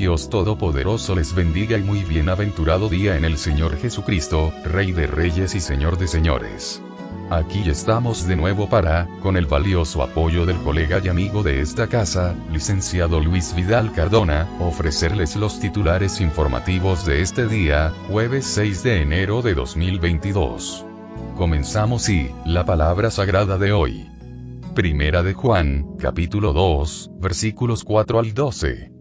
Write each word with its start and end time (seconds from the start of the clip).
Dios 0.00 0.30
Todopoderoso 0.30 1.14
les 1.14 1.34
bendiga 1.34 1.76
y 1.76 1.82
muy 1.82 2.04
bienaventurado 2.04 2.88
día 2.88 3.18
en 3.18 3.26
el 3.26 3.36
Señor 3.36 3.76
Jesucristo, 3.76 4.50
Rey 4.64 4.92
de 4.92 5.06
Reyes 5.06 5.54
y 5.54 5.60
Señor 5.60 5.98
de 5.98 6.08
Señores. 6.08 6.82
Aquí 7.28 7.68
estamos 7.68 8.26
de 8.26 8.34
nuevo 8.34 8.66
para, 8.66 9.06
con 9.20 9.36
el 9.36 9.44
valioso 9.44 10.02
apoyo 10.02 10.46
del 10.46 10.56
colega 10.62 11.02
y 11.04 11.08
amigo 11.08 11.42
de 11.42 11.60
esta 11.60 11.86
casa, 11.86 12.34
licenciado 12.50 13.20
Luis 13.20 13.54
Vidal 13.54 13.92
Cardona, 13.92 14.48
ofrecerles 14.58 15.36
los 15.36 15.60
titulares 15.60 16.22
informativos 16.22 17.04
de 17.04 17.20
este 17.20 17.46
día, 17.46 17.92
jueves 18.08 18.46
6 18.46 18.82
de 18.82 19.02
enero 19.02 19.42
de 19.42 19.52
2022. 19.52 20.86
Comenzamos 21.36 22.08
y, 22.08 22.30
la 22.46 22.64
palabra 22.64 23.10
sagrada 23.10 23.58
de 23.58 23.72
hoy. 23.72 24.08
Primera 24.74 25.22
de 25.22 25.34
Juan, 25.34 25.94
capítulo 25.98 26.54
2, 26.54 27.10
versículos 27.20 27.84
4 27.84 28.18
al 28.18 28.32
12. 28.32 28.99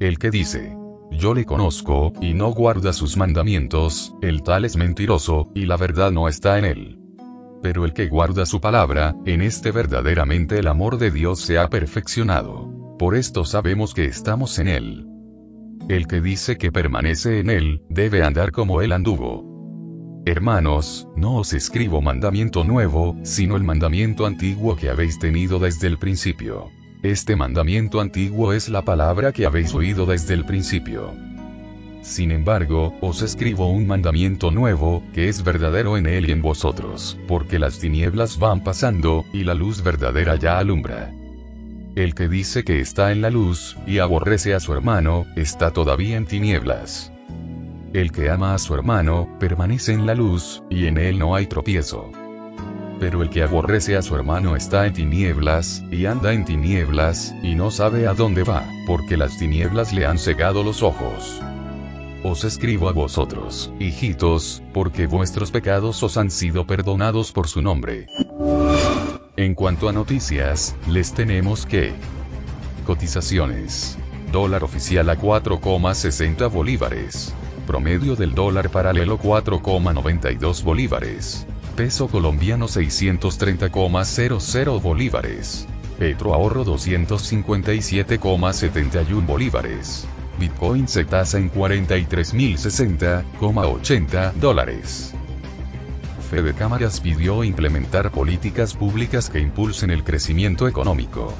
El 0.00 0.20
que 0.20 0.30
dice, 0.30 0.76
yo 1.10 1.34
le 1.34 1.44
conozco, 1.44 2.12
y 2.20 2.32
no 2.32 2.52
guarda 2.52 2.92
sus 2.92 3.16
mandamientos, 3.16 4.14
el 4.22 4.44
tal 4.44 4.64
es 4.64 4.76
mentiroso, 4.76 5.50
y 5.56 5.66
la 5.66 5.76
verdad 5.76 6.12
no 6.12 6.28
está 6.28 6.56
en 6.56 6.64
él. 6.64 7.00
Pero 7.62 7.84
el 7.84 7.92
que 7.92 8.06
guarda 8.06 8.46
su 8.46 8.60
palabra, 8.60 9.16
en 9.26 9.42
este 9.42 9.72
verdaderamente 9.72 10.60
el 10.60 10.68
amor 10.68 10.98
de 10.98 11.10
Dios 11.10 11.40
se 11.40 11.58
ha 11.58 11.68
perfeccionado. 11.68 12.96
Por 12.96 13.16
esto 13.16 13.44
sabemos 13.44 13.92
que 13.92 14.04
estamos 14.04 14.60
en 14.60 14.68
él. 14.68 15.06
El 15.88 16.06
que 16.06 16.20
dice 16.20 16.58
que 16.58 16.70
permanece 16.70 17.40
en 17.40 17.50
él, 17.50 17.82
debe 17.88 18.22
andar 18.22 18.52
como 18.52 18.82
él 18.82 18.92
anduvo. 18.92 20.22
Hermanos, 20.26 21.08
no 21.16 21.38
os 21.38 21.52
escribo 21.52 22.00
mandamiento 22.02 22.62
nuevo, 22.62 23.16
sino 23.24 23.56
el 23.56 23.64
mandamiento 23.64 24.26
antiguo 24.26 24.76
que 24.76 24.90
habéis 24.90 25.18
tenido 25.18 25.58
desde 25.58 25.88
el 25.88 25.98
principio. 25.98 26.70
Este 27.02 27.36
mandamiento 27.36 28.00
antiguo 28.00 28.52
es 28.52 28.68
la 28.68 28.82
palabra 28.82 29.30
que 29.30 29.46
habéis 29.46 29.72
oído 29.72 30.04
desde 30.04 30.34
el 30.34 30.44
principio. 30.44 31.14
Sin 32.02 32.32
embargo, 32.32 32.92
os 33.00 33.22
escribo 33.22 33.70
un 33.70 33.86
mandamiento 33.86 34.50
nuevo, 34.50 35.04
que 35.14 35.28
es 35.28 35.44
verdadero 35.44 35.96
en 35.96 36.06
él 36.06 36.28
y 36.28 36.32
en 36.32 36.42
vosotros, 36.42 37.16
porque 37.28 37.60
las 37.60 37.78
tinieblas 37.78 38.40
van 38.40 38.64
pasando, 38.64 39.24
y 39.32 39.44
la 39.44 39.54
luz 39.54 39.84
verdadera 39.84 40.34
ya 40.34 40.58
alumbra. 40.58 41.14
El 41.94 42.16
que 42.16 42.28
dice 42.28 42.64
que 42.64 42.80
está 42.80 43.12
en 43.12 43.20
la 43.20 43.30
luz, 43.30 43.76
y 43.86 43.98
aborrece 43.98 44.54
a 44.54 44.60
su 44.60 44.72
hermano, 44.72 45.24
está 45.36 45.70
todavía 45.70 46.16
en 46.16 46.26
tinieblas. 46.26 47.12
El 47.92 48.10
que 48.10 48.28
ama 48.28 48.54
a 48.54 48.58
su 48.58 48.74
hermano, 48.74 49.28
permanece 49.38 49.92
en 49.92 50.04
la 50.04 50.16
luz, 50.16 50.64
y 50.68 50.86
en 50.86 50.98
él 50.98 51.20
no 51.20 51.36
hay 51.36 51.46
tropiezo. 51.46 52.10
Pero 53.00 53.22
el 53.22 53.30
que 53.30 53.42
aborrece 53.42 53.96
a 53.96 54.02
su 54.02 54.16
hermano 54.16 54.56
está 54.56 54.86
en 54.86 54.92
tinieblas, 54.92 55.84
y 55.90 56.06
anda 56.06 56.32
en 56.32 56.44
tinieblas, 56.44 57.34
y 57.42 57.54
no 57.54 57.70
sabe 57.70 58.08
a 58.08 58.14
dónde 58.14 58.42
va, 58.42 58.64
porque 58.86 59.16
las 59.16 59.38
tinieblas 59.38 59.92
le 59.92 60.04
han 60.04 60.18
cegado 60.18 60.64
los 60.64 60.82
ojos. 60.82 61.40
Os 62.24 62.42
escribo 62.42 62.88
a 62.88 62.92
vosotros, 62.92 63.70
hijitos, 63.78 64.62
porque 64.74 65.06
vuestros 65.06 65.52
pecados 65.52 66.02
os 66.02 66.16
han 66.16 66.32
sido 66.32 66.66
perdonados 66.66 67.30
por 67.30 67.46
su 67.46 67.62
nombre. 67.62 68.08
En 69.36 69.54
cuanto 69.54 69.88
a 69.88 69.92
noticias, 69.92 70.74
les 70.88 71.14
tenemos 71.14 71.64
que... 71.64 71.92
Cotizaciones. 72.84 73.96
Dólar 74.32 74.64
oficial 74.64 75.08
a 75.10 75.16
4,60 75.16 76.50
bolívares. 76.50 77.32
Promedio 77.68 78.16
del 78.16 78.34
dólar 78.34 78.68
paralelo 78.70 79.20
4,92 79.20 80.64
bolívares. 80.64 81.46
Peso 81.78 82.08
colombiano 82.08 82.66
630,00 82.66 84.82
bolívares. 84.82 85.68
Petro 85.96 86.34
ahorro 86.34 86.64
257,71 86.64 89.24
bolívares. 89.24 90.04
Bitcoin 90.40 90.88
se 90.88 91.04
tasa 91.04 91.38
en 91.38 91.52
43.060,80 91.52 94.32
dólares. 94.32 95.14
Fede 96.28 96.52
Cámaras 96.52 96.98
pidió 96.98 97.44
implementar 97.44 98.10
políticas 98.10 98.74
públicas 98.74 99.30
que 99.30 99.38
impulsen 99.38 99.90
el 99.90 100.02
crecimiento 100.02 100.66
económico. 100.66 101.32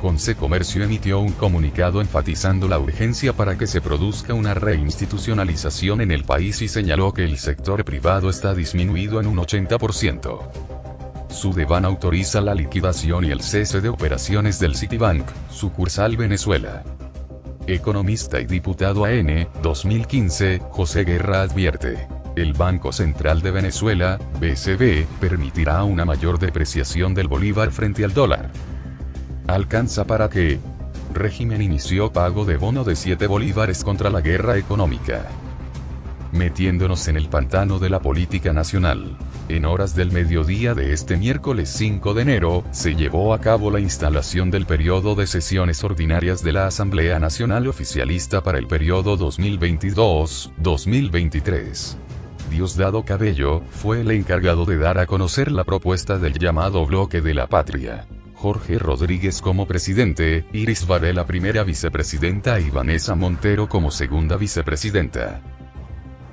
Conce 0.00 0.36
Comercio 0.36 0.84
emitió 0.84 1.18
un 1.18 1.32
comunicado 1.32 2.00
enfatizando 2.00 2.68
la 2.68 2.78
urgencia 2.78 3.32
para 3.32 3.58
que 3.58 3.66
se 3.66 3.80
produzca 3.80 4.32
una 4.32 4.54
reinstitucionalización 4.54 6.00
en 6.00 6.12
el 6.12 6.22
país 6.22 6.62
y 6.62 6.68
señaló 6.68 7.12
que 7.12 7.24
el 7.24 7.36
sector 7.36 7.84
privado 7.84 8.30
está 8.30 8.54
disminuido 8.54 9.20
en 9.20 9.26
un 9.26 9.38
80%. 9.38 10.38
Sudeban 11.30 11.84
autoriza 11.84 12.40
la 12.40 12.54
liquidación 12.54 13.24
y 13.24 13.32
el 13.32 13.40
cese 13.40 13.80
de 13.80 13.88
operaciones 13.88 14.60
del 14.60 14.76
Citibank, 14.76 15.26
sucursal 15.50 16.16
Venezuela. 16.16 16.84
Economista 17.66 18.40
y 18.40 18.46
diputado 18.46 19.04
AN, 19.04 19.48
2015, 19.62 20.62
José 20.70 21.04
Guerra 21.04 21.42
advierte. 21.42 22.06
El 22.36 22.52
Banco 22.52 22.92
Central 22.92 23.42
de 23.42 23.50
Venezuela, 23.50 24.18
BCB, 24.40 25.06
permitirá 25.18 25.82
una 25.82 26.04
mayor 26.04 26.38
depreciación 26.38 27.14
del 27.14 27.26
bolívar 27.26 27.72
frente 27.72 28.04
al 28.04 28.14
dólar 28.14 28.50
alcanza 29.48 30.06
para 30.06 30.28
que 30.28 30.60
régimen 31.12 31.60
inició 31.62 32.12
pago 32.12 32.44
de 32.44 32.58
bono 32.58 32.84
de 32.84 32.94
7 32.94 33.26
bolívares 33.26 33.82
contra 33.82 34.10
la 34.10 34.20
guerra 34.20 34.58
económica. 34.58 35.26
Metiéndonos 36.32 37.08
en 37.08 37.16
el 37.16 37.30
pantano 37.30 37.78
de 37.78 37.88
la 37.88 38.00
política 38.00 38.52
nacional. 38.52 39.16
En 39.48 39.64
horas 39.64 39.94
del 39.94 40.12
mediodía 40.12 40.74
de 40.74 40.92
este 40.92 41.16
miércoles 41.16 41.70
5 41.70 42.12
de 42.12 42.20
enero, 42.20 42.64
se 42.70 42.94
llevó 42.94 43.32
a 43.32 43.40
cabo 43.40 43.70
la 43.70 43.80
instalación 43.80 44.50
del 44.50 44.66
periodo 44.66 45.14
de 45.14 45.26
sesiones 45.26 45.82
ordinarias 45.82 46.44
de 46.44 46.52
la 46.52 46.66
Asamblea 46.66 47.18
Nacional 47.18 47.66
Oficialista 47.66 48.42
para 48.42 48.58
el 48.58 48.66
periodo 48.66 49.16
2022-2023. 49.16 51.96
Diosdado 52.50 53.06
Cabello, 53.06 53.62
fue 53.70 54.02
el 54.02 54.10
encargado 54.10 54.66
de 54.66 54.76
dar 54.76 54.98
a 54.98 55.06
conocer 55.06 55.50
la 55.50 55.64
propuesta 55.64 56.18
del 56.18 56.34
llamado 56.34 56.84
Bloque 56.84 57.22
de 57.22 57.32
la 57.32 57.46
Patria. 57.46 58.06
Jorge 58.38 58.78
Rodríguez 58.78 59.42
como 59.42 59.66
presidente, 59.66 60.44
Iris 60.52 60.86
Varela 60.86 61.26
primera 61.26 61.64
vicepresidenta 61.64 62.60
y 62.60 62.70
Vanessa 62.70 63.16
Montero 63.16 63.68
como 63.68 63.90
segunda 63.90 64.36
vicepresidenta. 64.36 65.42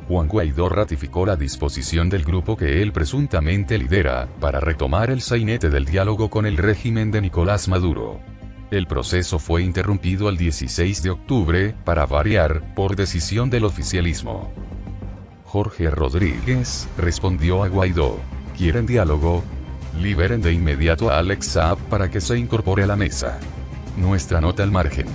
Juan 0.07 0.27
Guaidó 0.27 0.69
ratificó 0.69 1.25
la 1.25 1.35
disposición 1.35 2.07
del 2.07 2.23
grupo 2.23 2.55
que 2.57 2.83
él 2.83 2.91
presuntamente 2.91 3.79
lidera, 3.79 4.27
para 4.39 4.59
retomar 4.59 5.09
el 5.09 5.19
sainete 5.21 5.71
del 5.71 5.85
diálogo 5.85 6.29
con 6.29 6.45
el 6.45 6.57
régimen 6.57 7.09
de 7.09 7.21
Nicolás 7.21 7.67
Maduro. 7.67 8.19
El 8.69 8.85
proceso 8.85 9.39
fue 9.39 9.63
interrumpido 9.63 10.29
el 10.29 10.37
16 10.37 11.01
de 11.01 11.09
octubre, 11.09 11.75
para 11.85 12.05
variar, 12.05 12.75
por 12.75 12.95
decisión 12.95 13.49
del 13.49 13.65
oficialismo. 13.65 14.53
Jorge 15.43 15.89
Rodríguez, 15.89 16.87
respondió 16.99 17.63
a 17.63 17.67
Guaidó. 17.67 18.19
¿Quieren 18.55 18.85
diálogo? 18.85 19.43
Liberen 20.01 20.41
de 20.41 20.51
inmediato 20.51 21.09
a 21.09 21.19
Alex 21.19 21.45
Saab 21.47 21.77
para 21.89 22.09
que 22.09 22.19
se 22.21 22.37
incorpore 22.37 22.83
a 22.83 22.87
la 22.87 22.95
mesa. 22.95 23.39
Nuestra 23.97 24.41
nota 24.41 24.63
al 24.63 24.71
margen. 24.71 25.07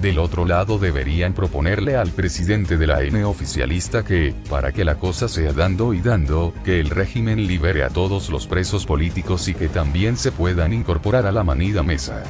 Del 0.00 0.20
otro 0.20 0.44
lado 0.44 0.78
deberían 0.78 1.32
proponerle 1.32 1.96
al 1.96 2.10
presidente 2.10 2.76
de 2.76 2.86
la 2.86 3.02
N 3.02 3.24
oficialista 3.24 4.04
que, 4.04 4.32
para 4.48 4.70
que 4.70 4.84
la 4.84 4.94
cosa 4.94 5.28
sea 5.28 5.52
dando 5.52 5.92
y 5.92 6.00
dando, 6.00 6.54
que 6.64 6.78
el 6.78 6.90
régimen 6.90 7.48
libere 7.48 7.82
a 7.82 7.88
todos 7.88 8.30
los 8.30 8.46
presos 8.46 8.86
políticos 8.86 9.48
y 9.48 9.54
que 9.54 9.68
también 9.68 10.16
se 10.16 10.30
puedan 10.30 10.72
incorporar 10.72 11.26
a 11.26 11.32
la 11.32 11.42
manida 11.42 11.82
mesa. 11.82 12.22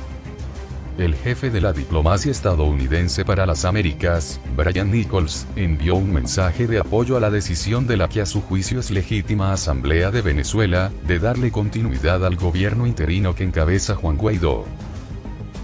El 0.98 1.14
jefe 1.14 1.50
de 1.50 1.60
la 1.60 1.72
diplomacia 1.72 2.32
estadounidense 2.32 3.24
para 3.24 3.46
las 3.46 3.64
Américas, 3.64 4.40
Brian 4.56 4.90
Nichols, 4.90 5.46
envió 5.54 5.94
un 5.94 6.12
mensaje 6.12 6.66
de 6.66 6.80
apoyo 6.80 7.16
a 7.16 7.20
la 7.20 7.30
decisión 7.30 7.86
de 7.86 7.96
la 7.96 8.08
que 8.08 8.20
a 8.20 8.26
su 8.26 8.42
juicio 8.42 8.80
es 8.80 8.90
legítima 8.90 9.52
Asamblea 9.52 10.10
de 10.10 10.22
Venezuela, 10.22 10.90
de 11.06 11.20
darle 11.20 11.52
continuidad 11.52 12.26
al 12.26 12.34
gobierno 12.34 12.84
interino 12.84 13.36
que 13.36 13.44
encabeza 13.44 13.94
Juan 13.94 14.16
Guaidó. 14.16 14.64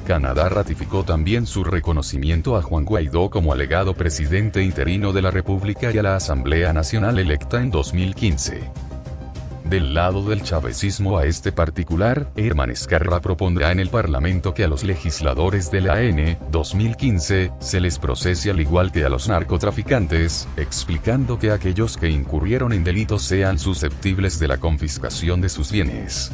Canadá 0.06 0.48
ratificó 0.50 1.02
también 1.02 1.46
su 1.46 1.64
reconocimiento 1.64 2.56
a 2.56 2.62
Juan 2.62 2.84
Guaidó 2.84 3.28
como 3.28 3.52
alegado 3.52 3.94
presidente 3.94 4.62
interino 4.62 5.12
de 5.12 5.22
la 5.22 5.32
República 5.32 5.90
y 5.90 5.98
a 5.98 6.02
la 6.04 6.14
Asamblea 6.14 6.72
Nacional 6.72 7.18
electa 7.18 7.60
en 7.60 7.72
2015. 7.72 8.70
Del 9.64 9.94
lado 9.94 10.22
del 10.28 10.42
chavecismo 10.42 11.18
a 11.18 11.24
este 11.24 11.50
particular, 11.50 12.30
Herman 12.36 12.70
Escarra 12.70 13.20
propondrá 13.20 13.72
en 13.72 13.80
el 13.80 13.88
Parlamento 13.88 14.54
que 14.54 14.64
a 14.64 14.68
los 14.68 14.84
legisladores 14.84 15.70
de 15.70 15.80
la 15.80 15.94
AN, 15.94 16.38
2015, 16.50 17.52
se 17.58 17.80
les 17.80 17.98
procese 17.98 18.50
al 18.50 18.60
igual 18.60 18.92
que 18.92 19.04
a 19.04 19.08
los 19.08 19.28
narcotraficantes, 19.28 20.46
explicando 20.56 21.38
que 21.38 21.50
aquellos 21.50 21.96
que 21.96 22.10
incurrieron 22.10 22.72
en 22.72 22.84
delitos 22.84 23.22
sean 23.22 23.58
susceptibles 23.58 24.38
de 24.38 24.48
la 24.48 24.58
confiscación 24.58 25.40
de 25.40 25.48
sus 25.48 25.72
bienes. 25.72 26.30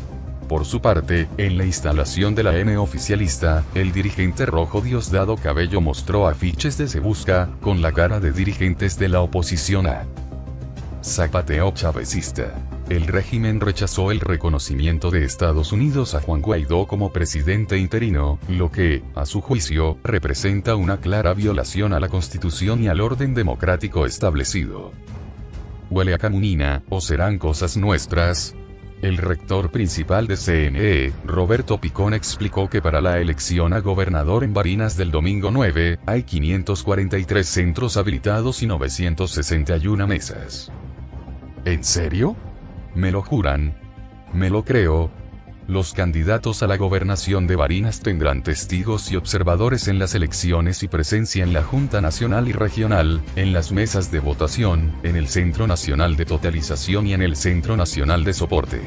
Por 0.49 0.65
su 0.65 0.81
parte, 0.81 1.29
en 1.39 1.57
la 1.57 1.65
instalación 1.65 2.35
de 2.35 2.43
la 2.43 2.57
N 2.59 2.77
oficialista, 2.77 3.65
el 3.77 3.93
dirigente 3.93 4.47
rojo 4.47 4.81
Diosdado 4.81 5.37
Cabello 5.37 5.81
mostró 5.81 6.27
afiches 6.27 6.77
de 6.77 6.89
Se 6.89 6.99
Busca, 6.99 7.49
con 7.61 7.81
la 7.83 7.93
cara 7.93 8.19
de 8.19 8.33
dirigentes 8.33 8.99
de 8.99 9.09
la 9.09 9.21
oposición 9.21 9.87
a 9.87 10.07
Zapateo 11.05 11.71
chavecista. 11.73 12.53
El 12.91 13.07
régimen 13.07 13.61
rechazó 13.61 14.11
el 14.11 14.19
reconocimiento 14.19 15.13
de 15.13 15.25
Estados 15.25 15.71
Unidos 15.71 16.17
a 16.17 16.21
Juan 16.21 16.41
Guaidó 16.41 16.89
como 16.89 17.13
presidente 17.13 17.79
interino, 17.79 18.41
lo 18.49 18.73
que, 18.73 19.05
a 19.15 19.27
su 19.27 19.41
juicio, 19.41 19.97
representa 20.03 20.75
una 20.75 20.97
clara 20.97 21.33
violación 21.33 21.93
a 21.93 22.01
la 22.01 22.09
Constitución 22.09 22.83
y 22.83 22.89
al 22.89 23.01
orden 23.01 23.33
democrático 23.33 24.07
establecido. 24.07 24.91
Huele 25.89 26.15
a 26.15 26.19
camunina, 26.19 26.83
o 26.89 27.01
serán 27.01 27.39
cosas 27.39 27.77
nuestras, 27.77 28.57
el 29.03 29.19
rector 29.19 29.71
principal 29.71 30.27
de 30.27 30.37
CNE, 30.37 31.13
Roberto 31.25 31.81
Picón 31.81 32.13
explicó 32.13 32.69
que 32.69 32.83
para 32.83 33.01
la 33.01 33.21
elección 33.21 33.73
a 33.73 33.79
gobernador 33.79 34.43
en 34.43 34.53
Barinas 34.53 34.97
del 34.97 35.13
domingo 35.13 35.53
9, 35.53 36.01
hay 36.07 36.25
543 36.25 37.47
centros 37.47 37.97
habilitados 37.97 38.65
y 38.65 38.67
961 38.67 40.09
mesas. 40.09 40.73
¿En 41.65 41.85
serio? 41.85 42.35
¿Me 42.95 43.13
lo 43.13 43.23
juran? 43.23 43.75
¿Me 44.33 44.51
lo 44.51 44.65
creo? 44.65 45.11
Los 45.69 45.93
candidatos 45.93 46.65
a 46.65 46.67
la 46.67 46.77
gobernación 46.77 47.47
de 47.47 47.55
Barinas 47.55 48.01
tendrán 48.01 48.43
testigos 48.43 49.13
y 49.13 49.17
observadores 49.17 49.87
en 49.87 50.01
las 50.01 50.17
elecciones 50.17 50.83
y 50.83 50.89
presencia 50.89 51.45
en 51.45 51.53
la 51.53 51.63
Junta 51.63 52.01
Nacional 52.01 52.49
y 52.49 52.53
Regional, 52.53 53.23
en 53.37 53.53
las 53.53 53.71
mesas 53.71 54.11
de 54.11 54.19
votación, 54.19 54.93
en 55.05 55.15
el 55.15 55.29
Centro 55.29 55.69
Nacional 55.69 56.17
de 56.17 56.25
Totalización 56.25 57.07
y 57.07 57.15
en 57.15 57.23
el 57.23 57.37
Centro 57.37 57.77
Nacional 57.77 58.25
de 58.25 58.33
Soporte. 58.33 58.81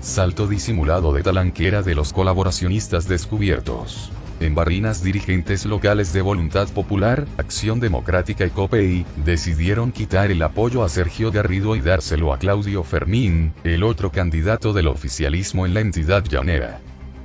Salto 0.00 0.46
disimulado 0.46 1.12
de 1.12 1.22
talanquera 1.22 1.82
de 1.82 1.94
los 1.94 2.14
colaboracionistas 2.14 3.06
descubiertos. 3.06 4.10
En 4.38 4.54
Barinas 4.54 5.02
dirigentes 5.02 5.64
locales 5.64 6.12
de 6.12 6.20
Voluntad 6.20 6.68
Popular, 6.68 7.26
Acción 7.38 7.80
Democrática 7.80 8.44
y 8.44 8.50
COPEI, 8.50 9.06
decidieron 9.24 9.92
quitar 9.92 10.30
el 10.30 10.42
apoyo 10.42 10.84
a 10.84 10.90
Sergio 10.90 11.32
Garrido 11.32 11.74
y 11.74 11.80
dárselo 11.80 12.34
a 12.34 12.38
Claudio 12.38 12.84
Fermín, 12.84 13.54
el 13.64 13.82
otro 13.82 14.12
candidato 14.12 14.74
del 14.74 14.88
oficialismo 14.88 15.64
en 15.64 15.72
la 15.72 15.80
entidad 15.80 16.22
llanera. 16.22 16.80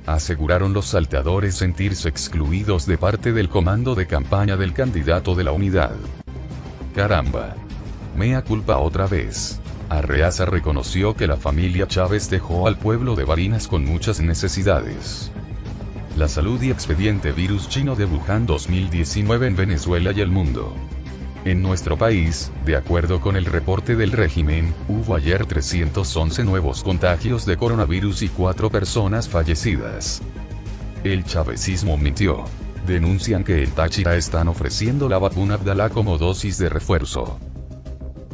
Aseguraron 0.06 0.72
los 0.72 0.86
salteadores 0.86 1.54
sentirse 1.54 2.08
excluidos 2.08 2.86
de 2.86 2.96
parte 2.96 3.32
del 3.32 3.50
comando 3.50 3.94
de 3.94 4.06
campaña 4.06 4.56
del 4.56 4.72
candidato 4.72 5.34
de 5.34 5.44
la 5.44 5.52
unidad. 5.52 5.94
Caramba. 6.94 7.56
Mea 8.16 8.42
culpa 8.42 8.78
otra 8.78 9.06
vez. 9.06 9.60
Arreaza 9.90 10.46
reconoció 10.46 11.14
que 11.14 11.26
la 11.26 11.36
familia 11.36 11.86
Chávez 11.86 12.30
dejó 12.30 12.66
al 12.66 12.78
pueblo 12.78 13.16
de 13.16 13.24
Barinas 13.24 13.68
con 13.68 13.84
muchas 13.84 14.20
necesidades. 14.20 15.30
La 16.16 16.28
salud 16.28 16.60
y 16.60 16.70
expediente 16.70 17.32
virus 17.32 17.70
chino 17.70 17.96
de 17.96 18.04
Wuhan 18.04 18.44
2019 18.44 19.46
en 19.46 19.56
Venezuela 19.56 20.12
y 20.14 20.20
el 20.20 20.28
mundo. 20.28 20.74
En 21.46 21.62
nuestro 21.62 21.96
país, 21.96 22.52
de 22.66 22.76
acuerdo 22.76 23.18
con 23.18 23.34
el 23.34 23.46
reporte 23.46 23.96
del 23.96 24.12
régimen, 24.12 24.74
hubo 24.88 25.14
ayer 25.14 25.46
311 25.46 26.44
nuevos 26.44 26.84
contagios 26.84 27.46
de 27.46 27.56
coronavirus 27.56 28.22
y 28.22 28.28
4 28.28 28.68
personas 28.68 29.26
fallecidas. 29.26 30.20
El 31.02 31.24
chavecismo 31.24 31.96
mintió. 31.96 32.44
Denuncian 32.86 33.42
que 33.42 33.64
en 33.64 33.70
Táchira 33.70 34.14
están 34.14 34.48
ofreciendo 34.48 35.08
la 35.08 35.18
vacuna 35.18 35.54
Abdala 35.54 35.88
como 35.88 36.18
dosis 36.18 36.58
de 36.58 36.68
refuerzo 36.68 37.38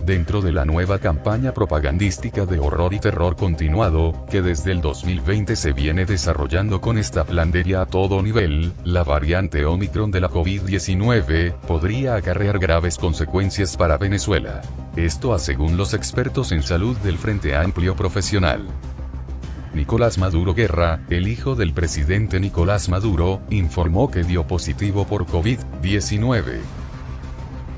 dentro 0.09 0.41
de 0.41 0.53
la 0.53 0.65
nueva 0.65 0.99
campaña 0.99 1.53
propagandística 1.53 2.47
de 2.47 2.59
horror 2.59 2.95
y 2.95 2.99
terror 2.99 3.37
continuado, 3.37 4.25
que 4.31 4.41
desde 4.41 4.73
el 4.73 4.81
2020 4.81 5.55
se 5.55 5.75
viene 5.75 6.07
desarrollando 6.07 6.81
con 6.81 6.97
esta 6.97 7.25
plandería 7.25 7.83
a 7.83 7.87
todo 7.87 8.23
nivel, 8.23 8.73
la 8.85 9.05
variante 9.05 9.67
Omicron 9.67 10.11
de 10.11 10.23
la 10.23 10.31
COVID-19, 10.31 11.53
podría 11.53 12.15
acarrear 12.15 12.59
graves 12.59 12.97
consecuencias 12.97 13.77
para 13.77 13.99
Venezuela. 13.99 14.63
Esto 14.97 15.39
según 15.39 15.77
los 15.77 15.93
expertos 15.93 16.53
en 16.53 16.63
salud 16.63 16.97
del 16.99 17.19
Frente 17.19 17.55
Amplio 17.55 17.95
Profesional. 17.95 18.67
Nicolás 19.75 20.17
Maduro 20.17 20.55
Guerra, 20.55 21.01
el 21.11 21.29
hijo 21.29 21.55
del 21.55 21.75
presidente 21.75 22.41
Nicolás 22.41 22.89
Maduro, 22.89 23.43
informó 23.51 24.11
que 24.11 24.25
dio 24.25 24.47
positivo 24.47 25.07
por 25.07 25.27
COVID-19. 25.27 26.78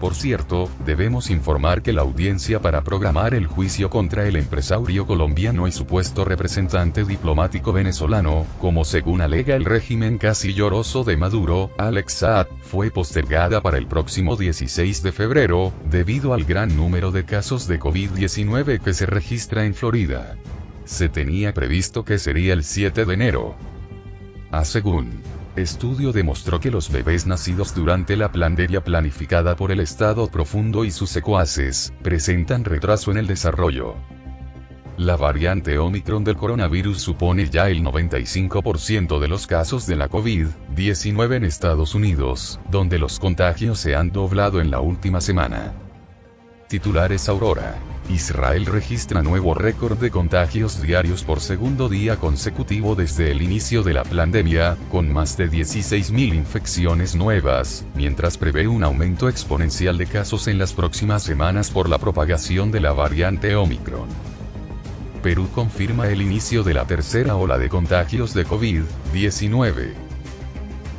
Por 0.00 0.14
cierto, 0.14 0.70
debemos 0.87 1.29
informar 1.29 1.82
que 1.82 1.93
la 1.93 2.00
audiencia 2.00 2.62
para 2.62 2.82
programar 2.82 3.35
el 3.35 3.47
juicio 3.47 3.91
contra 3.91 4.26
el 4.26 4.37
empresario 4.37 5.06
colombiano 5.06 5.69
y 5.69 5.73
supuesto 5.73 6.25
representante 6.25 7.05
diplomático 7.05 7.75
venezolano, 7.75 8.47
como 8.62 8.87
según 8.87 9.20
alega 9.20 9.56
el 9.56 9.67
régimen 9.67 10.17
casi 10.17 10.55
lloroso 10.55 11.05
de 11.05 11.19
Maduro, 11.19 11.70
Alex 11.76 12.14
Saad, 12.14 12.47
fue 12.62 12.91
postergada 12.91 13.61
para 13.61 13.76
el 13.76 13.87
próximo 13.87 14.37
16 14.37 15.02
de 15.02 15.12
febrero, 15.12 15.70
debido 15.91 16.32
al 16.32 16.44
gran 16.44 16.75
número 16.75 17.11
de 17.11 17.26
casos 17.26 17.69
de 17.69 17.79
COVID-19 17.79 18.81
que 18.81 18.94
se 18.94 19.05
registra 19.05 19.67
en 19.67 19.75
Florida. 19.75 20.35
Se 20.87 21.11
tenía 21.11 21.52
previsto 21.52 22.06
que 22.06 22.19
sería 22.19 22.55
el 22.55 22.64
7 22.64 23.05
de 23.05 23.12
enero. 23.12 23.55
A 24.50 24.64
según 24.64 25.20
Estudio 25.56 26.12
demostró 26.12 26.61
que 26.61 26.70
los 26.70 26.91
bebés 26.91 27.26
nacidos 27.26 27.75
durante 27.75 28.17
la 28.17 28.31
planderia 28.31 28.85
planificada 28.85 29.56
por 29.56 29.73
el 29.73 29.81
Estado 29.81 30.29
profundo 30.29 30.85
y 30.85 30.93
sus 30.93 31.11
secuaces, 31.11 31.93
presentan 32.02 32.64
retraso 32.64 33.11
en 33.11 33.17
el 33.17 33.26
desarrollo. 33.26 33.97
La 34.97 35.17
variante 35.17 35.79
Omicron 35.79 36.23
del 36.23 36.37
coronavirus 36.37 37.00
supone 37.00 37.49
ya 37.49 37.69
el 37.69 37.82
95% 37.82 39.19
de 39.19 39.29
los 39.29 39.47
casos 39.49 39.87
de 39.87 39.97
la 39.97 40.08
COVID-19 40.08 41.37
en 41.37 41.44
Estados 41.44 41.94
Unidos, 41.94 42.61
donde 42.70 42.99
los 42.99 43.19
contagios 43.19 43.81
se 43.81 43.97
han 43.97 44.12
doblado 44.12 44.61
en 44.61 44.70
la 44.70 44.81
última 44.81 45.20
semana. 45.20 45.73
Titulares 46.69 47.29
Aurora. 47.29 47.75
Israel 48.10 48.66
registra 48.66 49.22
nuevo 49.22 49.54
récord 49.54 49.96
de 49.96 50.10
contagios 50.10 50.82
diarios 50.82 51.22
por 51.22 51.40
segundo 51.40 51.88
día 51.88 52.16
consecutivo 52.16 52.96
desde 52.96 53.30
el 53.30 53.40
inicio 53.40 53.84
de 53.84 53.94
la 53.94 54.02
pandemia, 54.02 54.76
con 54.90 55.12
más 55.12 55.36
de 55.36 55.48
16.000 55.48 56.34
infecciones 56.34 57.14
nuevas, 57.14 57.84
mientras 57.94 58.36
prevé 58.36 58.66
un 58.66 58.82
aumento 58.82 59.28
exponencial 59.28 59.96
de 59.96 60.06
casos 60.06 60.48
en 60.48 60.58
las 60.58 60.72
próximas 60.72 61.23
semanas 61.23 61.70
por 61.70 61.88
la 61.88 61.99
propagación 61.99 62.73
de 62.73 62.80
la 62.80 62.92
variante 62.92 63.54
Omicron. 63.54 64.08
Perú 65.23 65.49
confirma 65.54 66.08
el 66.08 66.20
inicio 66.20 66.64
de 66.64 66.75
la 66.75 66.87
tercera 66.87 67.37
ola 67.37 67.58
de 67.58 67.68
contagios 67.68 68.35
de 68.35 68.44
COVID-19. 68.44 69.92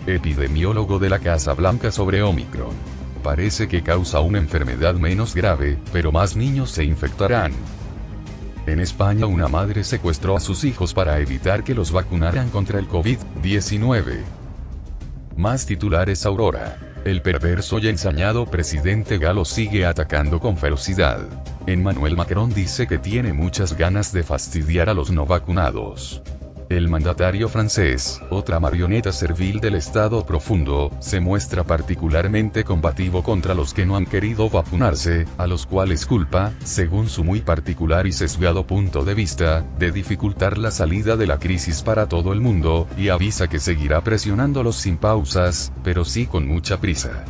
Epidemiólogo 0.08 0.98
de 0.98 1.10
la 1.10 1.20
Casa 1.20 1.54
Blanca 1.54 1.92
sobre 1.92 2.24
Omicron 2.24 3.01
parece 3.22 3.68
que 3.68 3.84
causa 3.84 4.20
una 4.20 4.38
enfermedad 4.38 4.96
menos 4.96 5.36
grave, 5.36 5.78
pero 5.94 6.12
más 6.12 6.36
niños 6.36 6.72
se 6.72 6.84
infectarán. 6.84 7.54
En 8.68 8.80
España 8.80 9.26
una 9.26 9.48
madre 9.48 9.84
secuestró 9.84 10.36
a 10.36 10.40
sus 10.40 10.64
hijos 10.64 10.94
para 10.94 11.20
evitar 11.20 11.64
que 11.64 11.74
los 11.74 11.92
vacunaran 11.92 12.50
contra 12.50 12.80
el 12.80 12.88
COVID-19. 12.88 14.20
Más 15.36 15.66
titulares 15.66 16.26
Aurora. 16.26 16.78
El 17.04 17.24
perverso 17.24 17.80
y 17.80 17.88
ensañado 17.88 18.46
presidente 18.46 19.18
galo 19.18 19.44
sigue 19.46 19.88
atacando 19.88 20.40
con 20.40 20.58
ferocidad. 20.58 21.22
Emmanuel 21.66 22.16
Macron 22.16 22.54
dice 22.54 22.86
que 22.86 23.00
tiene 23.00 23.34
muchas 23.34 23.76
ganas 23.76 24.14
de 24.14 24.22
fastidiar 24.22 24.90
a 24.90 24.94
los 24.94 25.10
no 25.10 25.26
vacunados. 25.26 26.22
El 26.72 26.88
mandatario 26.88 27.50
francés, 27.50 28.22
otra 28.30 28.62
marioneta 28.62 29.12
servil 29.12 29.60
del 29.60 29.76
Estado 29.76 30.26
profundo, 30.26 30.90
se 31.02 31.20
muestra 31.20 31.66
particularmente 31.66 32.64
combativo 32.64 33.24
contra 33.24 33.54
los 33.54 33.74
que 33.74 33.86
no 33.86 33.98
han 33.98 34.06
querido 34.06 34.50
vacunarse, 34.50 35.26
a 35.38 35.48
los 35.48 35.66
cuales 35.66 36.06
culpa, 36.06 36.54
según 36.64 37.10
su 37.10 37.26
muy 37.26 37.42
particular 37.42 38.08
y 38.08 38.14
sesgado 38.14 38.66
punto 38.66 39.04
de 39.04 39.16
vista, 39.16 39.66
de 39.80 39.92
dificultar 39.92 40.58
la 40.58 40.72
salida 40.72 41.18
de 41.18 41.28
la 41.28 41.40
crisis 41.40 41.82
para 41.82 42.08
todo 42.08 42.32
el 42.32 42.40
mundo, 42.40 42.88
y 42.96 43.10
avisa 43.10 43.50
que 43.50 43.60
seguirá 43.60 44.00
presionándolos 44.00 44.78
sin 44.78 44.96
pausas, 44.96 45.74
pero 45.84 46.06
sí 46.06 46.26
con 46.26 46.48
mucha 46.48 46.80
prisa. 46.80 47.26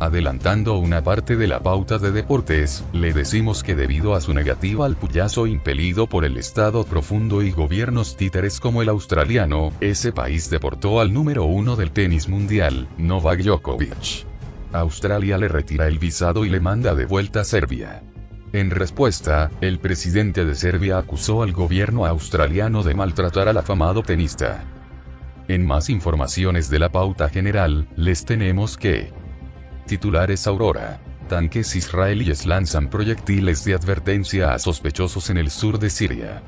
Adelantando 0.00 0.78
una 0.78 1.02
parte 1.04 1.36
de 1.36 1.46
la 1.46 1.60
pauta 1.60 1.98
de 1.98 2.10
deportes, 2.10 2.82
le 2.94 3.12
decimos 3.12 3.62
que 3.62 3.76
debido 3.76 4.14
a 4.14 4.22
su 4.22 4.32
negativa 4.32 4.86
al 4.86 4.96
puyazo 4.96 5.46
impelido 5.46 6.06
por 6.06 6.24
el 6.24 6.38
Estado 6.38 6.84
profundo 6.84 7.42
y 7.42 7.50
gobiernos 7.50 8.16
títeres 8.16 8.60
como 8.60 8.80
el 8.80 8.88
australiano, 8.88 9.74
ese 9.82 10.10
país 10.10 10.48
deportó 10.48 11.00
al 11.00 11.12
número 11.12 11.44
uno 11.44 11.76
del 11.76 11.90
tenis 11.90 12.30
mundial, 12.30 12.88
Novak 12.96 13.42
Djokovic. 13.42 14.24
Australia 14.72 15.36
le 15.36 15.48
retira 15.48 15.86
el 15.86 15.98
visado 15.98 16.46
y 16.46 16.48
le 16.48 16.60
manda 16.60 16.94
de 16.94 17.04
vuelta 17.04 17.42
a 17.42 17.44
Serbia. 17.44 18.02
En 18.54 18.70
respuesta, 18.70 19.50
el 19.60 19.80
presidente 19.80 20.46
de 20.46 20.54
Serbia 20.54 20.96
acusó 20.96 21.42
al 21.42 21.52
gobierno 21.52 22.06
australiano 22.06 22.82
de 22.82 22.94
maltratar 22.94 23.48
al 23.48 23.58
afamado 23.58 24.02
tenista. 24.02 24.64
En 25.46 25.66
más 25.66 25.90
informaciones 25.90 26.70
de 26.70 26.78
la 26.78 26.88
pauta 26.88 27.28
general, 27.28 27.86
les 27.96 28.24
tenemos 28.24 28.78
que... 28.78 29.19
Titulares 29.90 30.46
Aurora. 30.46 31.00
Tanques 31.28 31.74
israelíes 31.74 32.46
lanzan 32.46 32.88
proyectiles 32.88 33.64
de 33.64 33.74
advertencia 33.74 34.54
a 34.54 34.60
sospechosos 34.60 35.30
en 35.30 35.36
el 35.36 35.50
sur 35.50 35.80
de 35.80 35.90
Siria. 35.90 36.44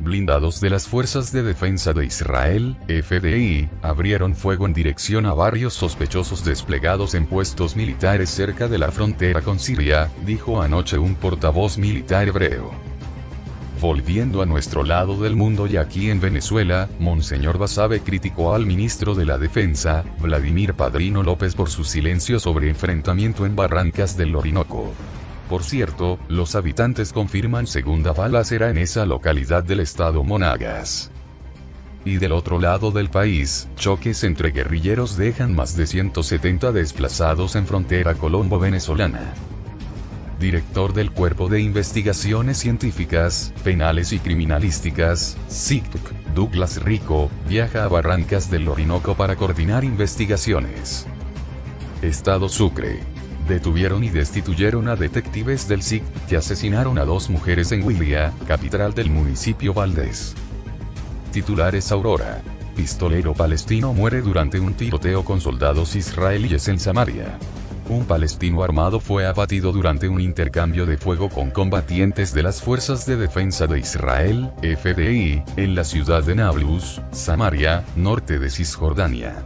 Blindados 0.00 0.62
de 0.62 0.70
las 0.70 0.88
Fuerzas 0.88 1.30
de 1.30 1.42
Defensa 1.42 1.92
de 1.92 2.06
Israel, 2.06 2.74
FDI, 2.88 3.68
abrieron 3.82 4.34
fuego 4.34 4.64
en 4.64 4.72
dirección 4.72 5.26
a 5.26 5.34
varios 5.34 5.74
sospechosos 5.74 6.42
desplegados 6.42 7.14
en 7.14 7.26
puestos 7.26 7.76
militares 7.76 8.30
cerca 8.30 8.66
de 8.66 8.78
la 8.78 8.90
frontera 8.90 9.42
con 9.42 9.58
Siria, 9.58 10.10
dijo 10.24 10.62
anoche 10.62 10.96
un 10.96 11.16
portavoz 11.16 11.76
militar 11.76 12.28
hebreo. 12.28 12.85
Volviendo 13.80 14.40
a 14.40 14.46
nuestro 14.46 14.84
lado 14.84 15.20
del 15.20 15.36
mundo 15.36 15.66
y 15.66 15.76
aquí 15.76 16.08
en 16.08 16.18
Venezuela, 16.18 16.88
Monseñor 16.98 17.58
Basabe 17.58 18.00
criticó 18.00 18.54
al 18.54 18.64
ministro 18.64 19.14
de 19.14 19.26
la 19.26 19.36
Defensa, 19.36 20.02
Vladimir 20.18 20.72
Padrino 20.72 21.22
López 21.22 21.54
por 21.54 21.68
su 21.68 21.84
silencio 21.84 22.40
sobre 22.40 22.70
enfrentamiento 22.70 23.44
en 23.44 23.54
Barrancas 23.54 24.16
del 24.16 24.34
Orinoco. 24.34 24.94
Por 25.50 25.62
cierto, 25.62 26.18
los 26.28 26.54
habitantes 26.54 27.12
confirman 27.12 27.66
segunda 27.66 28.12
balacera 28.12 28.70
en 28.70 28.78
esa 28.78 29.04
localidad 29.04 29.62
del 29.62 29.80
estado 29.80 30.24
Monagas. 30.24 31.10
Y 32.06 32.16
del 32.16 32.32
otro 32.32 32.58
lado 32.58 32.92
del 32.92 33.10
país, 33.10 33.68
choques 33.76 34.24
entre 34.24 34.52
guerrilleros 34.52 35.18
dejan 35.18 35.54
más 35.54 35.76
de 35.76 35.86
170 35.86 36.72
desplazados 36.72 37.56
en 37.56 37.66
frontera 37.66 38.14
colombo-venezolana. 38.14 39.34
Director 40.38 40.92
del 40.92 41.12
Cuerpo 41.12 41.48
de 41.48 41.60
Investigaciones 41.60 42.58
Científicas, 42.58 43.54
Penales 43.64 44.12
y 44.12 44.18
Criminalísticas, 44.18 45.36
CICTUC, 45.48 46.12
Douglas 46.34 46.82
Rico, 46.82 47.30
viaja 47.48 47.84
a 47.84 47.88
Barrancas 47.88 48.50
del 48.50 48.68
Orinoco 48.68 49.14
para 49.14 49.36
coordinar 49.36 49.82
investigaciones. 49.82 51.06
Estado 52.02 52.50
Sucre 52.50 53.00
detuvieron 53.48 54.04
y 54.04 54.10
destituyeron 54.10 54.88
a 54.88 54.96
detectives 54.96 55.68
del 55.68 55.82
SIC, 55.82 56.02
que 56.28 56.36
asesinaron 56.36 56.98
a 56.98 57.04
dos 57.04 57.30
mujeres 57.30 57.72
en 57.72 57.82
Huilia, 57.84 58.32
capital 58.46 58.92
del 58.92 59.08
municipio 59.08 59.72
Valdés. 59.72 60.34
Titulares 61.32 61.92
Aurora. 61.92 62.42
Pistolero 62.74 63.32
palestino 63.32 63.94
muere 63.94 64.20
durante 64.20 64.60
un 64.60 64.74
tiroteo 64.74 65.24
con 65.24 65.40
soldados 65.40 65.96
israelíes 65.96 66.68
en 66.68 66.78
Samaria. 66.78 67.38
Un 67.88 68.04
palestino 68.04 68.64
armado 68.64 68.98
fue 68.98 69.26
abatido 69.26 69.70
durante 69.70 70.08
un 70.08 70.20
intercambio 70.20 70.86
de 70.86 70.98
fuego 70.98 71.28
con 71.28 71.50
combatientes 71.50 72.34
de 72.34 72.42
las 72.42 72.60
Fuerzas 72.60 73.06
de 73.06 73.16
Defensa 73.16 73.68
de 73.68 73.78
Israel, 73.78 74.50
FDI, 74.60 75.44
en 75.56 75.74
la 75.76 75.84
ciudad 75.84 76.24
de 76.24 76.34
Nablus, 76.34 77.00
Samaria, 77.12 77.84
norte 77.94 78.40
de 78.40 78.50
Cisjordania. 78.50 79.36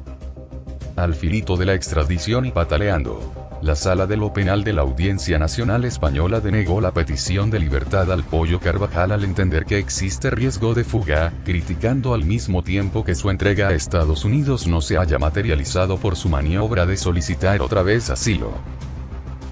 Al 0.97 1.15
finito 1.15 1.59
de 1.59 1.67
la 1.67 1.75
extradición 1.75 2.47
y 2.47 2.51
pataleando 2.51 3.50
la 3.63 3.77
sala 3.77 4.07
de 4.07 4.17
lo 4.17 4.33
penal 4.33 4.65
de 4.65 4.73
la 4.73 4.83
Audiencia 4.83 5.39
Nacional 5.39 5.85
Española 5.85 6.41
denegó 6.41 6.81
la 6.81 6.93
petición 6.93 7.51
de 7.51 7.59
libertad 7.59 8.11
al 8.11 8.25
Pollo 8.25 8.59
Carvajal 8.59 9.13
al 9.13 9.23
entender 9.23 9.67
que 9.67 9.79
existe 9.79 10.31
riesgo 10.31 10.73
de 10.73 10.85
fuga, 10.85 11.33
criticando 11.45 12.15
al 12.15 12.25
mismo 12.25 12.63
tiempo 12.63 13.05
que 13.05 13.15
su 13.15 13.29
entrega 13.29 13.69
a 13.69 13.73
Estados 13.75 14.25
Unidos 14.25 14.67
no 14.67 14.81
se 14.81 14.97
haya 14.97 15.19
materializado 15.19 15.99
por 15.99 16.17
su 16.17 16.31
maniobra 16.31 16.87
de 16.87 16.97
solicitar 16.97 17.61
otra 17.61 17.83
vez 17.83 18.09
asilo. 18.09 18.53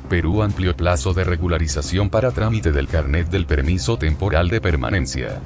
Perú 0.09 0.43
amplió 0.43 0.75
plazo 0.75 1.13
de 1.13 1.25
regularización 1.25 2.09
para 2.09 2.31
trámite 2.31 2.73
del 2.73 2.89
carnet 2.89 3.29
del 3.29 3.45
permiso 3.45 3.99
temporal 3.99 4.49
de 4.49 4.63
permanencia. 4.63 5.39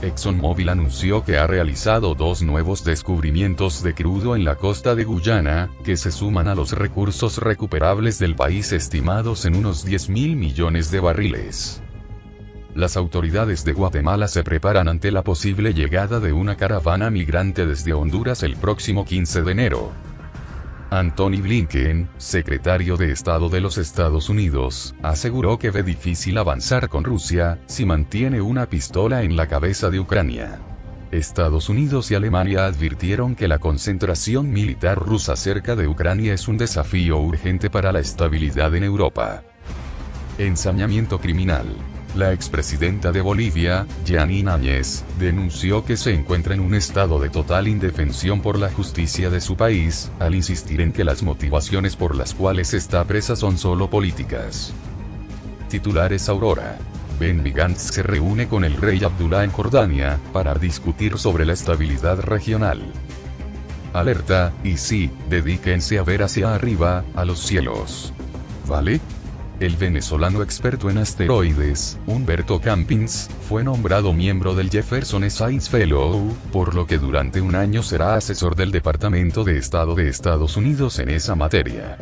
ExxonMobil 0.00 0.68
anunció 0.68 1.24
que 1.24 1.38
ha 1.38 1.46
realizado 1.46 2.14
dos 2.14 2.42
nuevos 2.42 2.84
descubrimientos 2.84 3.82
de 3.82 3.94
crudo 3.94 4.36
en 4.36 4.44
la 4.44 4.54
costa 4.54 4.94
de 4.94 5.04
Guyana, 5.04 5.70
que 5.84 5.96
se 5.96 6.12
suman 6.12 6.46
a 6.46 6.54
los 6.54 6.72
recursos 6.72 7.38
recuperables 7.38 8.18
del 8.18 8.36
país 8.36 8.72
estimados 8.72 9.44
en 9.44 9.56
unos 9.56 9.84
10 9.84 10.08
mil 10.10 10.36
millones 10.36 10.92
de 10.92 11.00
barriles. 11.00 11.82
Las 12.76 12.96
autoridades 12.96 13.64
de 13.64 13.72
Guatemala 13.72 14.28
se 14.28 14.44
preparan 14.44 14.86
ante 14.86 15.10
la 15.10 15.24
posible 15.24 15.74
llegada 15.74 16.20
de 16.20 16.32
una 16.32 16.56
caravana 16.56 17.10
migrante 17.10 17.66
desde 17.66 17.92
Honduras 17.92 18.44
el 18.44 18.54
próximo 18.54 19.04
15 19.04 19.42
de 19.42 19.50
enero. 19.50 19.92
Anthony 20.90 21.42
Blinken, 21.42 22.08
secretario 22.16 22.96
de 22.96 23.12
Estado 23.12 23.50
de 23.50 23.60
los 23.60 23.76
Estados 23.76 24.30
Unidos, 24.30 24.94
aseguró 25.02 25.58
que 25.58 25.70
ve 25.70 25.82
difícil 25.82 26.38
avanzar 26.38 26.88
con 26.88 27.04
Rusia, 27.04 27.58
si 27.66 27.84
mantiene 27.84 28.40
una 28.40 28.66
pistola 28.66 29.22
en 29.22 29.36
la 29.36 29.46
cabeza 29.46 29.90
de 29.90 30.00
Ucrania. 30.00 30.58
Estados 31.10 31.68
Unidos 31.68 32.10
y 32.10 32.14
Alemania 32.14 32.64
advirtieron 32.64 33.34
que 33.34 33.48
la 33.48 33.58
concentración 33.58 34.50
militar 34.50 34.98
rusa 34.98 35.36
cerca 35.36 35.76
de 35.76 35.88
Ucrania 35.88 36.32
es 36.32 36.48
un 36.48 36.56
desafío 36.56 37.18
urgente 37.18 37.68
para 37.68 37.92
la 37.92 38.00
estabilidad 38.00 38.74
en 38.74 38.84
Europa. 38.84 39.42
Ensañamiento 40.38 41.18
criminal. 41.20 41.66
La 42.18 42.32
expresidenta 42.32 43.12
de 43.12 43.20
Bolivia, 43.20 43.86
Janine 44.04 44.50
Áñez, 44.50 45.04
denunció 45.20 45.84
que 45.84 45.96
se 45.96 46.12
encuentra 46.12 46.52
en 46.52 46.58
un 46.58 46.74
estado 46.74 47.20
de 47.20 47.30
total 47.30 47.68
indefensión 47.68 48.40
por 48.40 48.58
la 48.58 48.72
justicia 48.72 49.30
de 49.30 49.40
su 49.40 49.56
país, 49.56 50.10
al 50.18 50.34
insistir 50.34 50.80
en 50.80 50.92
que 50.92 51.04
las 51.04 51.22
motivaciones 51.22 51.94
por 51.94 52.16
las 52.16 52.34
cuales 52.34 52.74
está 52.74 53.04
presa 53.04 53.36
son 53.36 53.56
solo 53.56 53.88
políticas. 53.88 54.72
Titulares 55.68 56.28
Aurora. 56.28 56.76
Ben 57.20 57.44
Gantz 57.54 57.92
se 57.92 58.02
reúne 58.02 58.48
con 58.48 58.64
el 58.64 58.74
rey 58.74 59.04
Abdullah 59.04 59.44
en 59.44 59.52
Jordania, 59.52 60.18
para 60.32 60.54
discutir 60.54 61.18
sobre 61.18 61.46
la 61.46 61.52
estabilidad 61.52 62.18
regional. 62.18 62.82
Alerta, 63.92 64.52
y 64.64 64.76
sí, 64.78 65.08
dedíquense 65.30 66.00
a 66.00 66.02
ver 66.02 66.24
hacia 66.24 66.52
arriba, 66.52 67.04
a 67.14 67.24
los 67.24 67.38
cielos. 67.38 68.12
¿Vale? 68.66 69.00
El 69.60 69.74
venezolano 69.74 70.44
experto 70.44 70.88
en 70.88 70.98
asteroides, 70.98 71.98
Humberto 72.06 72.60
Campins, 72.60 73.28
fue 73.48 73.64
nombrado 73.64 74.12
miembro 74.12 74.54
del 74.54 74.70
Jefferson 74.70 75.28
Science 75.28 75.68
Fellow, 75.68 76.32
por 76.52 76.76
lo 76.76 76.86
que 76.86 76.98
durante 76.98 77.40
un 77.40 77.56
año 77.56 77.82
será 77.82 78.14
asesor 78.14 78.54
del 78.54 78.70
Departamento 78.70 79.42
de 79.42 79.58
Estado 79.58 79.96
de 79.96 80.08
Estados 80.08 80.56
Unidos 80.56 81.00
en 81.00 81.08
esa 81.08 81.34
materia. 81.34 81.98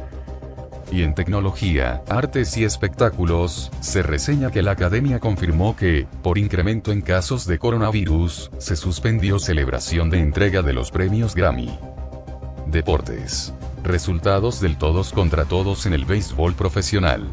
Y 0.93 1.03
en 1.03 1.15
tecnología, 1.15 2.03
artes 2.11 2.59
y 2.59 2.65
espectáculos, 2.65 3.73
se 3.81 4.03
reseña 4.03 4.51
que 4.51 4.61
la 4.63 4.73
academia 4.73 5.19
confirmó 5.19 5.77
que, 5.77 6.07
por 6.23 6.37
incremento 6.37 6.93
en 6.93 7.01
casos 7.01 7.47
de 7.47 7.59
coronavirus, 7.59 8.51
se 8.59 8.77
suspendió 8.77 9.39
celebración 9.39 10.11
de 10.11 10.21
entrega 10.21 10.61
de 10.61 10.75
los 10.75 10.91
premios 10.91 11.35
Grammy. 11.35 11.79
Deportes. 12.67 13.55
Resultados 13.85 14.61
del 14.61 14.77
todos 14.77 15.13
contra 15.13 15.45
todos 15.45 15.87
en 15.87 15.93
el 15.93 16.05
béisbol 16.05 16.55
profesional. 16.55 17.27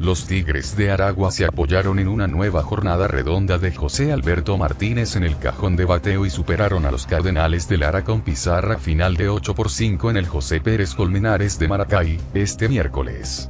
Los 0.00 0.26
Tigres 0.26 0.76
de 0.76 0.90
Aragua 0.90 1.30
se 1.30 1.44
apoyaron 1.44 2.00
en 2.00 2.08
una 2.08 2.26
nueva 2.26 2.62
jornada 2.64 3.06
redonda 3.06 3.58
de 3.58 3.72
José 3.72 4.12
Alberto 4.12 4.58
Martínez 4.58 5.14
en 5.14 5.22
el 5.22 5.38
cajón 5.38 5.76
de 5.76 5.84
bateo 5.84 6.26
y 6.26 6.30
superaron 6.30 6.86
a 6.86 6.90
los 6.90 7.06
Cardenales 7.06 7.68
de 7.68 7.78
Lara 7.78 8.02
con 8.02 8.22
pizarra 8.22 8.78
final 8.78 9.16
de 9.16 9.28
8 9.28 9.54
por 9.54 9.70
5 9.70 10.10
en 10.10 10.16
el 10.16 10.26
José 10.26 10.60
Pérez 10.60 10.96
Colmenares 10.96 11.60
de 11.60 11.68
Maracay, 11.68 12.18
este 12.34 12.68
miércoles. 12.68 13.48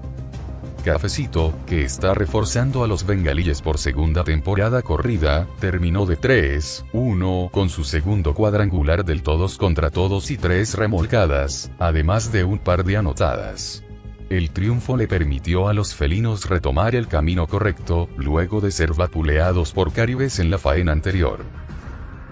Cafecito, 0.83 1.55
que 1.67 1.83
está 1.83 2.13
reforzando 2.13 2.83
a 2.83 2.89
los 2.89 3.07
bengalíes 3.07 3.63
por 3.63 3.79
segunda 3.79 4.25
temporada 4.25 4.83
corrida, 4.83 5.47
terminó 5.61 6.07
de 6.07 6.19
3-1 6.19 7.51
con 7.51 7.69
su 7.69 7.85
segundo 7.85 8.35
cuadrangular 8.35 9.05
del 9.05 9.23
todos 9.23 9.57
contra 9.59 9.91
todos 9.91 10.31
y 10.31 10.37
tres 10.37 10.75
remolcadas, 10.75 11.71
además 11.79 12.33
de 12.33 12.45
un 12.45 12.59
par 12.59 12.85
de 12.85 12.97
anotadas. 12.97 13.85
El 14.29 14.51
triunfo 14.51 14.97
le 14.97 15.07
permitió 15.07 15.69
a 15.69 15.75
los 15.75 15.95
felinos 15.95 16.49
retomar 16.49 16.95
el 16.95 17.07
camino 17.07 17.47
correcto, 17.47 18.09
luego 18.17 18.61
de 18.61 18.71
ser 18.71 18.95
vapuleados 18.95 19.73
por 19.73 19.93
Caribes 19.93 20.39
en 20.39 20.51
la 20.51 20.59
faena 20.59 20.93
anterior. 20.93 21.45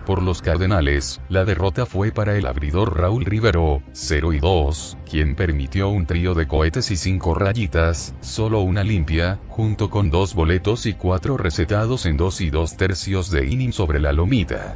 Por 0.07 0.23
los 0.23 0.41
Cardenales, 0.41 1.21
la 1.29 1.45
derrota 1.45 1.85
fue 1.85 2.11
para 2.11 2.37
el 2.37 2.47
abridor 2.47 2.99
Raúl 2.99 3.25
Rivero, 3.25 3.83
0 3.93 4.33
y 4.33 4.41
2, 4.41 4.97
quien 5.09 5.35
permitió 5.37 5.91
un 5.91 6.07
trío 6.07 6.35
de 6.35 6.47
cohetes 6.49 6.91
y 6.91 6.97
cinco 6.97 7.35
rayitas, 7.35 8.15
solo 8.21 8.61
una 8.61 8.83
limpia, 8.83 9.39
junto 9.49 9.91
con 9.91 10.11
dos 10.11 10.35
boletos 10.35 10.87
y 10.87 10.95
cuatro 10.95 11.37
recetados 11.37 12.07
en 12.07 12.17
dos 12.17 12.41
y 12.41 12.51
dos 12.51 12.77
tercios 12.77 13.31
de 13.31 13.47
inning 13.47 13.73
sobre 13.73 14.01
la 14.01 14.13
lomita. 14.13 14.75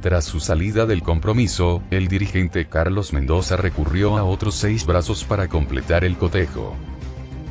Tras 0.00 0.24
su 0.24 0.40
salida 0.40 0.86
del 0.86 1.02
compromiso, 1.02 1.82
el 1.90 2.08
dirigente 2.08 2.66
Carlos 2.66 3.12
Mendoza 3.12 3.56
recurrió 3.56 4.16
a 4.16 4.24
otros 4.24 4.54
seis 4.54 4.86
brazos 4.86 5.24
para 5.24 5.48
completar 5.48 6.04
el 6.04 6.16
cotejo. 6.16 6.74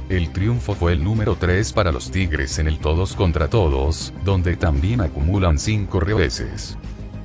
El 0.10 0.32
triunfo 0.32 0.74
fue 0.74 0.94
el 0.94 1.04
número 1.04 1.36
3 1.36 1.74
para 1.74 1.92
los 1.92 2.10
Tigres 2.10 2.58
en 2.58 2.68
el 2.68 2.80
todos 2.80 3.14
contra 3.14 3.48
todos, 3.50 4.12
donde 4.26 4.56
también 4.56 5.02
acumulan 5.02 5.60
5 5.60 6.00
reveses. 6.00 6.76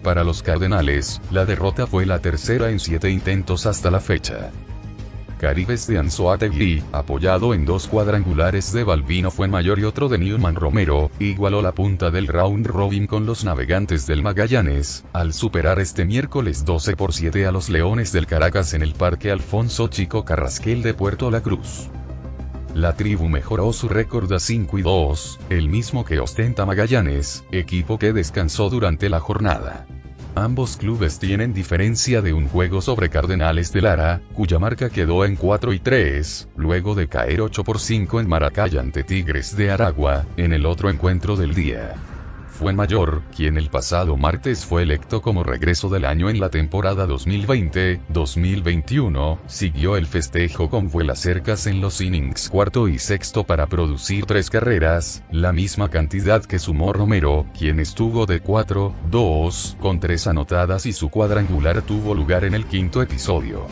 Para 0.04 0.22
los 0.22 0.42
Cardenales, 0.42 1.18
la 1.30 1.46
derrota 1.46 1.86
fue 1.86 2.04
la 2.04 2.18
tercera 2.18 2.68
en 2.68 2.78
siete 2.78 3.08
intentos 3.08 3.64
hasta 3.64 3.90
la 3.90 4.00
fecha. 4.00 4.50
Caribes 5.38 5.86
de 5.86 5.96
Anzoátegui, 5.96 6.82
apoyado 6.92 7.54
en 7.54 7.64
dos 7.64 7.88
cuadrangulares 7.88 8.70
de 8.74 8.84
Balbino 8.84 9.30
Fuenmayor 9.30 9.78
y 9.78 9.84
otro 9.84 10.10
de 10.10 10.18
Newman 10.18 10.56
Romero, 10.56 11.10
igualó 11.18 11.62
la 11.62 11.72
punta 11.72 12.10
del 12.10 12.26
round 12.26 12.66
robin 12.66 13.06
con 13.06 13.24
los 13.24 13.44
navegantes 13.44 14.06
del 14.06 14.22
Magallanes, 14.22 15.06
al 15.14 15.32
superar 15.32 15.80
este 15.80 16.04
miércoles 16.04 16.66
12 16.66 16.96
por 16.96 17.14
7 17.14 17.46
a 17.46 17.52
los 17.52 17.70
Leones 17.70 18.12
del 18.12 18.26
Caracas 18.26 18.74
en 18.74 18.82
el 18.82 18.92
Parque 18.92 19.30
Alfonso 19.30 19.88
Chico 19.88 20.26
Carrasquel 20.26 20.82
de 20.82 20.92
Puerto 20.92 21.30
La 21.30 21.40
Cruz. 21.40 21.88
La 22.74 22.96
tribu 22.96 23.28
mejoró 23.28 23.72
su 23.72 23.88
récord 23.88 24.32
a 24.32 24.40
5 24.40 24.78
y 24.78 24.82
2, 24.82 25.40
el 25.50 25.68
mismo 25.68 26.04
que 26.04 26.18
ostenta 26.18 26.66
Magallanes, 26.66 27.44
equipo 27.52 28.00
que 28.00 28.12
descansó 28.12 28.68
durante 28.68 29.08
la 29.08 29.20
jornada. 29.20 29.86
Ambos 30.34 30.76
clubes 30.76 31.20
tienen 31.20 31.54
diferencia 31.54 32.20
de 32.20 32.32
un 32.32 32.48
juego 32.48 32.82
sobre 32.82 33.10
Cardenales 33.10 33.72
de 33.72 33.80
Lara, 33.80 34.22
cuya 34.32 34.58
marca 34.58 34.90
quedó 34.90 35.24
en 35.24 35.36
4 35.36 35.72
y 35.72 35.78
3, 35.78 36.48
luego 36.56 36.96
de 36.96 37.06
caer 37.06 37.42
8 37.42 37.62
por 37.62 37.78
5 37.78 38.18
en 38.18 38.28
Maracay 38.28 38.76
ante 38.76 39.04
Tigres 39.04 39.56
de 39.56 39.70
Aragua, 39.70 40.26
en 40.36 40.52
el 40.52 40.66
otro 40.66 40.90
encuentro 40.90 41.36
del 41.36 41.54
día. 41.54 41.94
Fuenmayor, 42.54 43.22
quien 43.34 43.58
el 43.58 43.68
pasado 43.68 44.16
martes 44.16 44.64
fue 44.64 44.84
electo 44.84 45.20
como 45.20 45.42
regreso 45.42 45.88
del 45.88 46.04
año 46.04 46.30
en 46.30 46.38
la 46.38 46.50
temporada 46.50 47.04
2020-2021, 47.08 49.40
siguió 49.48 49.96
el 49.96 50.06
festejo 50.06 50.70
con 50.70 50.88
vuelas 50.88 51.18
cercas 51.18 51.66
en 51.66 51.80
los 51.80 52.00
innings 52.00 52.48
cuarto 52.48 52.86
y 52.86 53.00
sexto 53.00 53.42
para 53.42 53.66
producir 53.66 54.26
tres 54.26 54.50
carreras, 54.50 55.24
la 55.32 55.52
misma 55.52 55.90
cantidad 55.90 56.44
que 56.44 56.60
sumó 56.60 56.92
Romero, 56.92 57.44
quien 57.58 57.80
estuvo 57.80 58.24
de 58.24 58.40
4-2, 58.40 59.76
con 59.78 59.98
tres 59.98 60.28
anotadas 60.28 60.86
y 60.86 60.92
su 60.92 61.08
cuadrangular 61.08 61.82
tuvo 61.82 62.14
lugar 62.14 62.44
en 62.44 62.54
el 62.54 62.66
quinto 62.66 63.02
episodio. 63.02 63.66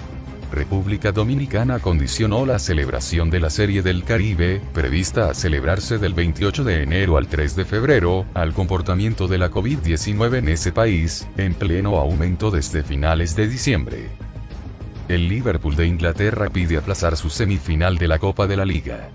República 0.52 1.12
Dominicana 1.12 1.78
condicionó 1.78 2.44
la 2.44 2.58
celebración 2.58 3.30
de 3.30 3.40
la 3.40 3.48
Serie 3.48 3.80
del 3.80 4.04
Caribe, 4.04 4.60
prevista 4.74 5.30
a 5.30 5.34
celebrarse 5.34 5.96
del 5.96 6.12
28 6.12 6.62
de 6.62 6.82
enero 6.82 7.16
al 7.16 7.26
3 7.26 7.56
de 7.56 7.64
febrero, 7.64 8.26
al 8.34 8.52
comportamiento 8.52 9.28
de 9.28 9.38
la 9.38 9.50
COVID-19 9.50 10.36
en 10.36 10.48
ese 10.50 10.70
país, 10.70 11.26
en 11.38 11.54
pleno 11.54 11.96
aumento 11.96 12.50
desde 12.50 12.82
finales 12.82 13.34
de 13.34 13.48
diciembre. 13.48 14.10
El 15.08 15.26
Liverpool 15.28 15.74
de 15.74 15.86
Inglaterra 15.86 16.50
pide 16.50 16.76
aplazar 16.76 17.16
su 17.16 17.30
semifinal 17.30 17.96
de 17.96 18.08
la 18.08 18.18
Copa 18.18 18.46
de 18.46 18.56
la 18.58 18.66
Liga. 18.66 19.08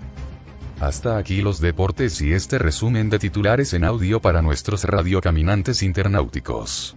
Hasta 0.80 1.18
aquí 1.18 1.40
los 1.40 1.60
deportes 1.60 2.20
y 2.20 2.32
este 2.32 2.58
resumen 2.58 3.10
de 3.10 3.20
titulares 3.20 3.74
en 3.74 3.84
audio 3.84 4.20
para 4.20 4.42
nuestros 4.42 4.82
radiocaminantes 4.82 5.84
internauticos. 5.84 6.96